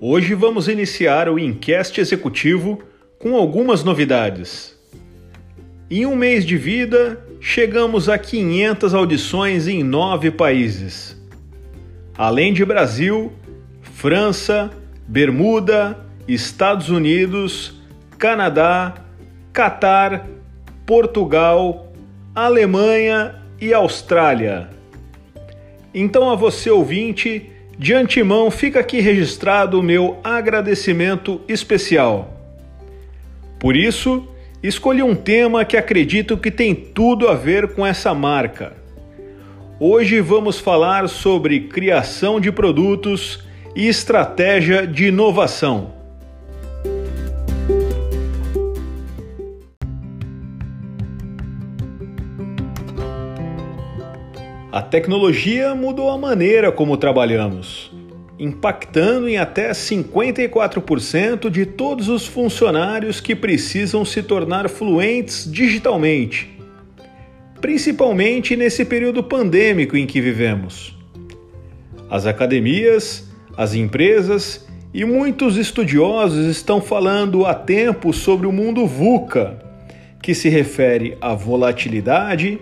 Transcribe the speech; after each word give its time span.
Hoje 0.00 0.32
vamos 0.32 0.68
iniciar 0.68 1.28
o 1.28 1.40
Incast 1.40 2.00
Executivo 2.00 2.80
com 3.18 3.34
algumas 3.34 3.82
novidades. 3.82 4.78
Em 5.90 6.06
um 6.06 6.14
mês 6.14 6.46
de 6.46 6.56
vida, 6.56 7.26
chegamos 7.40 8.08
a 8.08 8.16
500 8.16 8.94
audições 8.94 9.66
em 9.66 9.82
nove 9.82 10.30
países. 10.30 11.20
Além 12.16 12.52
de 12.52 12.64
Brasil, 12.64 13.32
França, 13.82 14.70
Bermuda, 15.08 15.98
Estados 16.28 16.90
Unidos, 16.90 17.80
Canadá, 18.16 19.04
Catar, 19.52 20.28
Portugal, 20.86 21.92
Alemanha 22.32 23.42
e 23.60 23.74
Austrália. 23.74 24.70
Então, 25.92 26.30
a 26.30 26.36
você 26.36 26.70
ouvinte, 26.70 27.50
de 27.78 27.94
antemão, 27.94 28.50
fica 28.50 28.80
aqui 28.80 29.00
registrado 29.00 29.78
o 29.78 29.82
meu 29.82 30.18
agradecimento 30.24 31.40
especial. 31.46 32.34
Por 33.60 33.76
isso, 33.76 34.26
escolhi 34.60 35.00
um 35.00 35.14
tema 35.14 35.64
que 35.64 35.76
acredito 35.76 36.36
que 36.36 36.50
tem 36.50 36.74
tudo 36.74 37.28
a 37.28 37.34
ver 37.34 37.74
com 37.74 37.86
essa 37.86 38.12
marca. 38.12 38.72
Hoje 39.78 40.20
vamos 40.20 40.58
falar 40.58 41.08
sobre 41.08 41.60
criação 41.60 42.40
de 42.40 42.50
produtos 42.50 43.44
e 43.76 43.86
estratégia 43.86 44.84
de 44.84 45.06
inovação. 45.06 45.97
A 54.70 54.82
tecnologia 54.82 55.74
mudou 55.74 56.10
a 56.10 56.18
maneira 56.18 56.70
como 56.70 56.98
trabalhamos, 56.98 57.90
impactando 58.38 59.26
em 59.26 59.38
até 59.38 59.70
54% 59.70 61.48
de 61.48 61.64
todos 61.64 62.10
os 62.10 62.26
funcionários 62.26 63.18
que 63.18 63.34
precisam 63.34 64.04
se 64.04 64.22
tornar 64.22 64.68
fluentes 64.68 65.50
digitalmente, 65.50 66.50
principalmente 67.62 68.56
nesse 68.56 68.84
período 68.84 69.24
pandêmico 69.24 69.96
em 69.96 70.06
que 70.06 70.20
vivemos. 70.20 70.94
As 72.10 72.26
academias, 72.26 73.26
as 73.56 73.72
empresas 73.72 74.68
e 74.92 75.02
muitos 75.02 75.56
estudiosos 75.56 76.44
estão 76.44 76.78
falando 76.78 77.46
há 77.46 77.54
tempo 77.54 78.12
sobre 78.12 78.46
o 78.46 78.52
mundo 78.52 78.86
VUCA, 78.86 79.64
que 80.22 80.34
se 80.34 80.50
refere 80.50 81.16
à 81.22 81.32
volatilidade, 81.32 82.60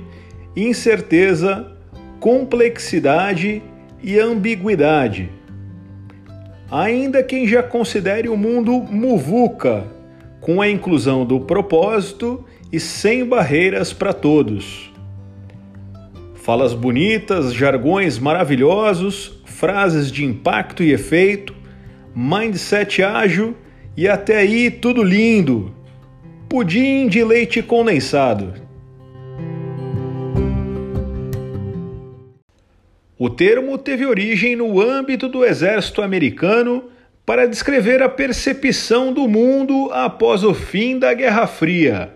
incerteza 0.55 1.76
complexidade 2.27 3.63
e 4.03 4.19
ambiguidade. 4.19 5.31
Ainda 6.69 7.23
quem 7.23 7.47
já 7.47 7.63
considere 7.63 8.29
o 8.29 8.37
mundo 8.37 8.83
muvuca, 8.83 9.85
com 10.41 10.61
a 10.61 10.69
inclusão 10.69 11.25
do 11.25 11.39
propósito 11.39 12.45
e 12.73 12.81
sem 12.81 13.25
barreiras 13.25 13.93
para 13.93 14.13
todos. 14.13 14.93
Falas 16.35 16.75
bonitas, 16.75 17.55
jargões 17.55 18.19
maravilhosos, 18.19 19.41
frases 19.45 20.11
de 20.11 20.25
impacto 20.25 20.83
e 20.83 20.93
efeito, 20.93 21.55
mindset 22.13 23.05
ágil 23.05 23.55
e 23.97 24.09
até 24.09 24.39
aí 24.39 24.69
tudo 24.69 25.01
lindo. 25.01 25.73
Pudim 26.49 27.07
de 27.07 27.23
leite 27.23 27.63
condensado. 27.63 28.66
O 33.19 33.31
termo 33.31 33.79
teve 33.79 34.05
origem 34.05 34.55
no 34.55 34.79
âmbito 34.79 35.27
do 35.27 35.43
exército 35.43 36.03
americano 36.03 36.91
para 37.25 37.49
descrever 37.49 38.03
a 38.03 38.11
percepção 38.11 39.11
do 39.13 39.27
mundo 39.27 39.91
após 39.93 40.45
o 40.45 40.53
fim 40.53 40.99
da 40.99 41.15
Guerra 41.15 41.47
Fria. 41.47 42.13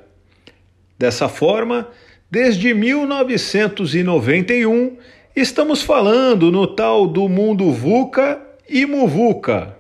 Dessa 0.99 1.27
forma, 1.27 1.89
desde 2.31 2.75
1991, 2.75 4.99
estamos 5.35 5.81
falando 5.83 6.53
no 6.53 6.67
tal 6.67 7.07
do 7.07 7.27
mundo 7.31 7.73
VUCA 7.73 8.39
e 8.69 8.85
MUVUCA. 8.85 9.75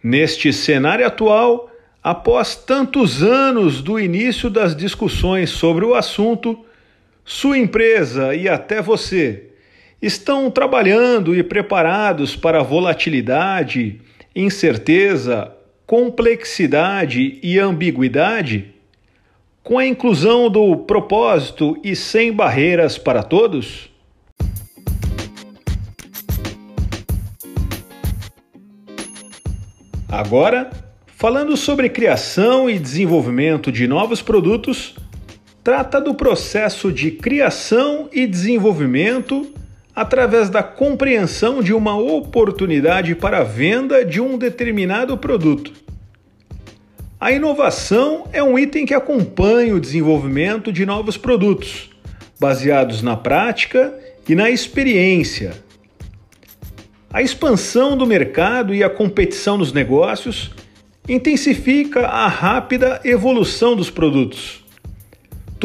Neste 0.00 0.52
cenário 0.52 1.04
atual, 1.04 1.68
após 2.00 2.54
tantos 2.54 3.24
anos 3.24 3.82
do 3.82 3.98
início 3.98 4.48
das 4.48 4.76
discussões 4.76 5.50
sobre 5.50 5.84
o 5.84 5.96
assunto, 5.96 6.64
sua 7.24 7.58
empresa 7.58 8.32
e 8.32 8.48
até 8.48 8.80
você 8.80 9.45
estão 10.00 10.50
trabalhando 10.50 11.34
e 11.34 11.42
preparados 11.42 12.36
para 12.36 12.62
volatilidade, 12.62 14.00
incerteza, 14.34 15.52
complexidade 15.86 17.38
e 17.42 17.58
ambiguidade? 17.58 18.74
Com 19.62 19.78
a 19.78 19.86
inclusão 19.86 20.48
do 20.48 20.76
propósito 20.76 21.76
e 21.82 21.96
sem 21.96 22.32
barreiras 22.32 22.98
para 22.98 23.22
todos? 23.22 23.90
Agora, 30.08 30.70
falando 31.06 31.56
sobre 31.56 31.88
criação 31.88 32.70
e 32.70 32.78
desenvolvimento 32.78 33.72
de 33.72 33.88
novos 33.88 34.22
produtos, 34.22 34.94
trata 35.64 36.00
do 36.00 36.14
processo 36.14 36.92
de 36.92 37.10
criação 37.10 38.08
e 38.12 38.24
desenvolvimento 38.24 39.52
através 39.96 40.50
da 40.50 40.62
compreensão 40.62 41.62
de 41.62 41.72
uma 41.72 41.96
oportunidade 41.96 43.14
para 43.14 43.38
a 43.38 43.44
venda 43.44 44.04
de 44.04 44.20
um 44.20 44.36
determinado 44.36 45.16
produto. 45.16 45.72
A 47.18 47.32
inovação 47.32 48.28
é 48.30 48.42
um 48.42 48.58
item 48.58 48.84
que 48.84 48.92
acompanha 48.92 49.74
o 49.74 49.80
desenvolvimento 49.80 50.70
de 50.70 50.84
novos 50.84 51.16
produtos, 51.16 51.88
baseados 52.38 53.00
na 53.00 53.16
prática 53.16 53.94
e 54.28 54.34
na 54.34 54.50
experiência. 54.50 55.54
A 57.10 57.22
expansão 57.22 57.96
do 57.96 58.04
mercado 58.04 58.74
e 58.74 58.84
a 58.84 58.90
competição 58.90 59.56
nos 59.56 59.72
negócios 59.72 60.50
intensifica 61.08 62.06
a 62.06 62.28
rápida 62.28 63.00
evolução 63.02 63.74
dos 63.74 63.88
produtos 63.88 64.65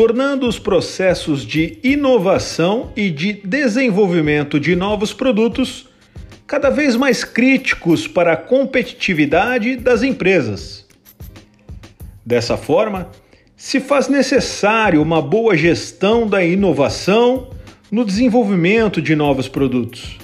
tornando 0.01 0.47
os 0.47 0.57
processos 0.57 1.45
de 1.45 1.78
inovação 1.84 2.91
e 2.95 3.12
de 3.12 3.34
desenvolvimento 3.34 4.59
de 4.59 4.75
novos 4.75 5.13
produtos 5.13 5.88
cada 6.47 6.72
vez 6.72 6.95
mais 6.95 7.23
críticos 7.23 8.07
para 8.07 8.34
a 8.34 8.35
competitividade 8.35 9.75
das 9.75 10.01
empresas. 10.01 10.88
Dessa 12.25 12.57
forma, 12.57 13.11
se 13.56 13.79
faz 13.79 14.07
necessário 14.07 15.00
uma 15.03 15.22
boa 15.22 15.56
gestão 15.56 16.25
da 16.25 16.44
inovação 16.44 17.51
no 17.91 18.03
desenvolvimento 18.03 18.99
de 19.03 19.16
novos 19.16 19.47
produtos, 19.47 20.17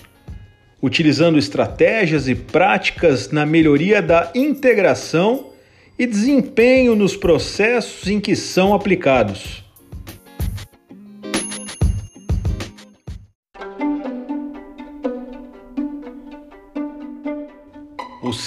utilizando 0.82 1.38
estratégias 1.38 2.28
e 2.28 2.34
práticas 2.34 3.30
na 3.30 3.46
melhoria 3.46 4.02
da 4.02 4.32
integração 4.34 5.52
e 6.00 6.08
desempenho 6.08 6.96
nos 6.96 7.16
processos 7.16 8.08
em 8.08 8.20
que 8.20 8.36
são 8.36 8.74
aplicados. 8.74 9.67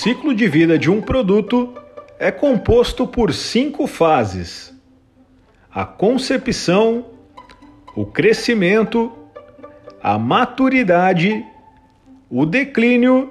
Ciclo 0.02 0.34
de 0.34 0.48
vida 0.48 0.78
de 0.78 0.90
um 0.90 0.98
produto 0.98 1.74
é 2.18 2.30
composto 2.30 3.06
por 3.06 3.34
cinco 3.34 3.86
fases: 3.86 4.74
a 5.70 5.84
concepção, 5.84 7.04
o 7.94 8.06
crescimento, 8.06 9.12
a 10.02 10.18
maturidade, 10.18 11.44
o 12.30 12.46
declínio 12.46 13.30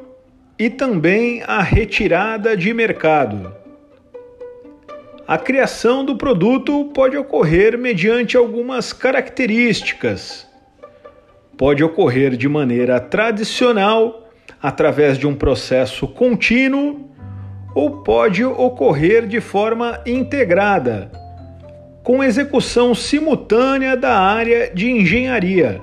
e 0.59 0.69
também 0.69 1.41
a 1.41 1.63
retirada 1.63 2.55
de 2.55 2.71
mercado. 2.71 3.51
A 5.27 5.39
criação 5.39 6.05
do 6.05 6.15
produto 6.15 6.85
pode 6.93 7.17
ocorrer 7.17 7.79
mediante 7.79 8.37
algumas 8.37 8.93
características. 8.93 10.47
Pode 11.57 11.83
ocorrer 11.83 12.37
de 12.37 12.47
maneira 12.47 12.99
tradicional, 12.99 14.28
através 14.61 15.17
de 15.17 15.25
um 15.25 15.35
processo 15.35 16.07
contínuo 16.07 17.09
ou 17.73 18.03
pode 18.03 18.43
ocorrer 18.43 19.27
de 19.27 19.39
forma 19.39 20.01
integrada, 20.05 21.11
com 22.03 22.23
execução 22.23 22.95
simultânea 22.95 23.95
da 23.95 24.17
área 24.17 24.71
de 24.73 24.89
engenharia, 24.89 25.81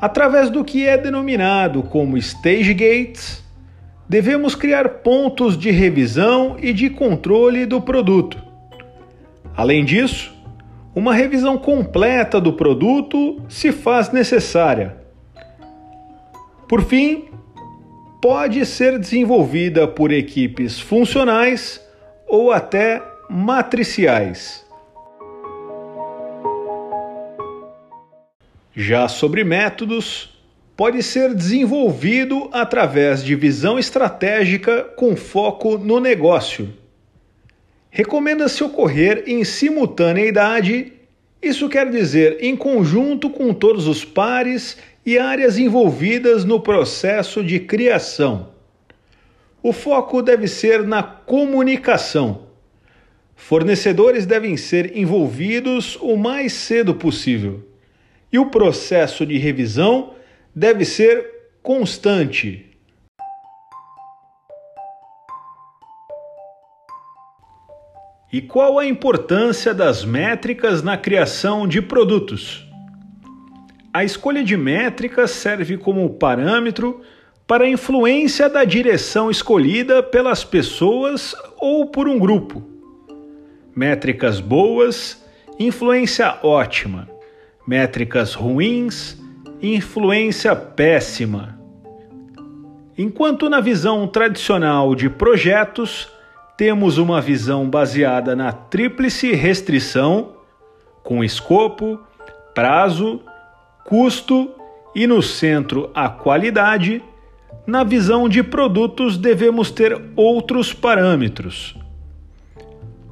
através 0.00 0.50
do 0.50 0.64
que 0.64 0.86
é 0.86 0.96
denominado 0.96 1.82
como 1.82 2.16
stage 2.16 2.72
gates. 2.72 3.42
Devemos 4.08 4.54
criar 4.54 4.88
pontos 5.00 5.56
de 5.56 5.70
revisão 5.70 6.56
e 6.60 6.72
de 6.72 6.90
controle 6.90 7.66
do 7.66 7.80
produto. 7.80 8.38
Além 9.56 9.84
disso, 9.84 10.34
uma 10.94 11.14
revisão 11.14 11.58
completa 11.58 12.40
do 12.40 12.52
produto 12.52 13.42
se 13.48 13.72
faz 13.72 14.12
necessária. 14.12 15.03
Por 16.74 16.82
fim, 16.82 17.26
pode 18.20 18.66
ser 18.66 18.98
desenvolvida 18.98 19.86
por 19.86 20.10
equipes 20.10 20.80
funcionais 20.80 21.80
ou 22.26 22.50
até 22.50 23.00
matriciais. 23.30 24.66
Já 28.74 29.06
sobre 29.06 29.44
métodos, 29.44 30.36
pode 30.76 31.00
ser 31.04 31.32
desenvolvido 31.32 32.48
através 32.50 33.22
de 33.22 33.36
visão 33.36 33.78
estratégica 33.78 34.82
com 34.96 35.14
foco 35.14 35.78
no 35.78 36.00
negócio. 36.00 36.74
Recomenda-se 37.88 38.64
ocorrer 38.64 39.22
em 39.28 39.44
simultaneidade, 39.44 40.92
isso 41.40 41.68
quer 41.68 41.88
dizer 41.88 42.38
em 42.40 42.56
conjunto 42.56 43.30
com 43.30 43.54
todos 43.54 43.86
os 43.86 44.04
pares 44.04 44.76
e 45.04 45.18
áreas 45.18 45.58
envolvidas 45.58 46.44
no 46.44 46.60
processo 46.60 47.42
de 47.44 47.60
criação. 47.60 48.54
O 49.62 49.72
foco 49.72 50.22
deve 50.22 50.48
ser 50.48 50.82
na 50.82 51.02
comunicação. 51.02 52.46
Fornecedores 53.36 54.26
devem 54.26 54.56
ser 54.56 54.96
envolvidos 54.96 55.96
o 56.00 56.16
mais 56.16 56.52
cedo 56.52 56.94
possível. 56.94 57.66
E 58.32 58.38
o 58.38 58.46
processo 58.46 59.26
de 59.26 59.38
revisão 59.38 60.14
deve 60.54 60.84
ser 60.84 61.24
constante. 61.62 62.70
E 68.32 68.42
qual 68.42 68.78
a 68.78 68.86
importância 68.86 69.72
das 69.72 70.04
métricas 70.04 70.82
na 70.82 70.96
criação 70.96 71.68
de 71.68 71.80
produtos? 71.80 72.63
A 73.94 74.02
escolha 74.02 74.42
de 74.42 74.56
métricas 74.56 75.30
serve 75.30 75.78
como 75.78 76.10
parâmetro 76.10 77.00
para 77.46 77.62
a 77.62 77.68
influência 77.68 78.50
da 78.50 78.64
direção 78.64 79.30
escolhida 79.30 80.02
pelas 80.02 80.42
pessoas 80.42 81.32
ou 81.58 81.86
por 81.86 82.08
um 82.08 82.18
grupo. 82.18 82.60
Métricas 83.72 84.40
boas, 84.40 85.24
influência 85.60 86.40
ótima. 86.42 87.08
Métricas 87.64 88.34
ruins, 88.34 89.16
influência 89.62 90.56
péssima. 90.56 91.56
Enquanto 92.98 93.48
na 93.48 93.60
visão 93.60 94.08
tradicional 94.08 94.96
de 94.96 95.08
projetos, 95.08 96.10
temos 96.56 96.98
uma 96.98 97.20
visão 97.20 97.70
baseada 97.70 98.34
na 98.34 98.50
tríplice 98.50 99.30
restrição, 99.30 100.32
com 101.04 101.22
escopo, 101.22 102.00
prazo 102.52 103.22
custo 103.84 104.50
e 104.94 105.06
no 105.06 105.22
centro 105.22 105.90
a 105.94 106.08
qualidade, 106.08 107.02
na 107.66 107.84
visão 107.84 108.28
de 108.28 108.42
produtos 108.42 109.16
devemos 109.16 109.70
ter 109.70 110.00
outros 110.16 110.72
parâmetros. 110.72 111.76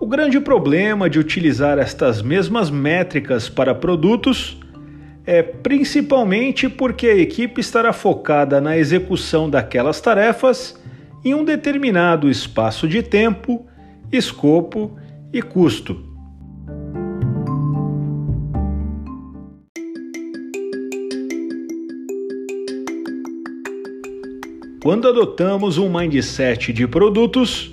O 0.00 0.06
grande 0.06 0.40
problema 0.40 1.08
de 1.08 1.18
utilizar 1.18 1.78
estas 1.78 2.22
mesmas 2.22 2.70
métricas 2.70 3.48
para 3.48 3.74
produtos 3.74 4.58
é 5.24 5.42
principalmente 5.42 6.68
porque 6.68 7.06
a 7.06 7.16
equipe 7.16 7.60
estará 7.60 7.92
focada 7.92 8.60
na 8.60 8.76
execução 8.76 9.48
daquelas 9.48 10.00
tarefas 10.00 10.80
em 11.24 11.34
um 11.34 11.44
determinado 11.44 12.28
espaço 12.28 12.88
de 12.88 13.00
tempo, 13.02 13.64
escopo 14.10 14.98
e 15.32 15.40
custo. 15.40 16.11
Quando 24.82 25.06
adotamos 25.06 25.78
um 25.78 25.88
mindset 25.88 26.72
de 26.72 26.88
produtos, 26.88 27.70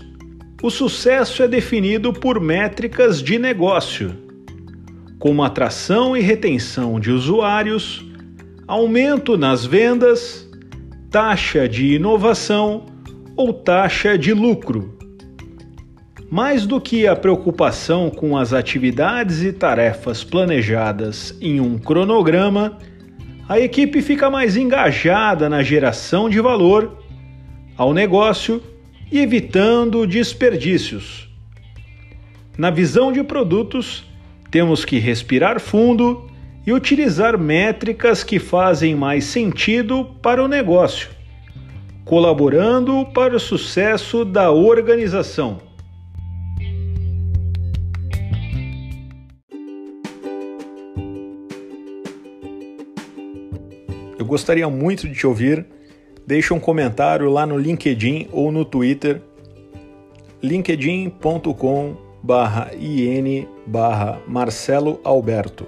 o 0.61 0.69
sucesso 0.69 1.41
é 1.41 1.47
definido 1.47 2.13
por 2.13 2.39
métricas 2.39 3.19
de 3.19 3.39
negócio, 3.39 4.15
como 5.17 5.41
atração 5.41 6.15
e 6.15 6.21
retenção 6.21 6.99
de 6.99 7.09
usuários, 7.09 8.05
aumento 8.67 9.39
nas 9.39 9.65
vendas, 9.65 10.47
taxa 11.09 11.67
de 11.67 11.95
inovação 11.95 12.85
ou 13.35 13.53
taxa 13.53 14.15
de 14.15 14.31
lucro. 14.31 14.95
Mais 16.29 16.67
do 16.67 16.79
que 16.79 17.07
a 17.07 17.15
preocupação 17.15 18.11
com 18.11 18.37
as 18.37 18.53
atividades 18.53 19.41
e 19.41 19.51
tarefas 19.51 20.23
planejadas 20.23 21.35
em 21.41 21.59
um 21.59 21.79
cronograma, 21.79 22.77
a 23.47 23.59
equipe 23.59 23.99
fica 23.99 24.29
mais 24.29 24.55
engajada 24.55 25.49
na 25.49 25.63
geração 25.63 26.29
de 26.29 26.39
valor 26.39 26.98
ao 27.79 27.93
negócio 27.93 28.61
e 29.09 29.19
evitando 29.19 30.05
desperdícios. 30.05 31.29
Na 32.57 32.69
visão 32.69 33.09
de 33.09 33.23
produtos, 33.23 34.03
temos 34.51 34.83
que 34.83 34.99
respirar 34.99 35.61
fundo 35.61 36.29
e 36.67 36.73
utilizar 36.73 37.39
métricas 37.39 38.21
que 38.21 38.37
fazem 38.37 38.93
mais 38.95 39.23
sentido 39.23 40.03
para 40.21 40.43
o 40.43 40.47
negócio, 40.49 41.09
colaborando 42.03 43.05
para 43.13 43.37
o 43.37 43.39
sucesso 43.39 44.25
da 44.25 44.51
organização. 44.51 45.61
Eu 54.17 54.25
gostaria 54.25 54.67
muito 54.67 55.07
de 55.07 55.15
te 55.15 55.25
ouvir 55.25 55.78
deixe 56.29 56.53
um 56.53 56.59
comentário 56.59 57.27
lá 57.27 57.43
no 57.43 57.57
LinkedIn 57.57 58.27
ou 58.31 58.51
no 58.51 58.63
Twitter, 58.63 59.19
linkedin.com 60.43 61.95
in 62.79 63.47
Marcelo 64.27 65.01
Alberto 65.03 65.65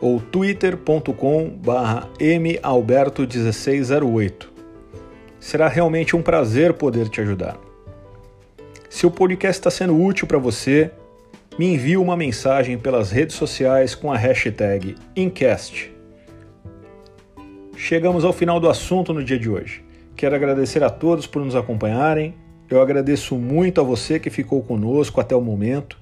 ou 0.00 0.18
twitter.com 0.18 1.60
malberto1608. 1.62 4.48
Será 5.38 5.68
realmente 5.68 6.16
um 6.16 6.22
prazer 6.22 6.72
poder 6.72 7.08
te 7.08 7.20
ajudar. 7.20 7.56
Se 8.90 9.06
o 9.06 9.12
podcast 9.12 9.60
está 9.60 9.70
sendo 9.70 9.96
útil 9.96 10.26
para 10.26 10.38
você, 10.38 10.90
me 11.56 11.74
envie 11.74 11.96
uma 11.96 12.16
mensagem 12.16 12.76
pelas 12.76 13.12
redes 13.12 13.36
sociais 13.36 13.94
com 13.94 14.12
a 14.12 14.16
hashtag 14.16 14.96
Incast 15.14 15.96
Chegamos 17.80 18.24
ao 18.24 18.32
final 18.32 18.58
do 18.58 18.68
assunto 18.68 19.14
no 19.14 19.22
dia 19.22 19.38
de 19.38 19.48
hoje. 19.48 19.84
Quero 20.16 20.34
agradecer 20.34 20.82
a 20.82 20.90
todos 20.90 21.28
por 21.28 21.44
nos 21.44 21.54
acompanharem. 21.54 22.34
Eu 22.68 22.82
agradeço 22.82 23.36
muito 23.36 23.80
a 23.80 23.84
você 23.84 24.18
que 24.18 24.30
ficou 24.30 24.60
conosco 24.60 25.20
até 25.20 25.34
o 25.36 25.40
momento. 25.40 25.96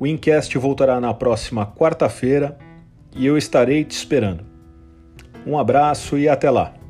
O 0.00 0.06
Incast 0.06 0.56
voltará 0.56 0.98
na 0.98 1.12
próxima 1.12 1.66
quarta-feira 1.66 2.56
e 3.14 3.26
eu 3.26 3.36
estarei 3.36 3.84
te 3.84 3.90
esperando. 3.90 4.42
Um 5.46 5.58
abraço 5.58 6.16
e 6.16 6.30
até 6.30 6.50
lá! 6.50 6.81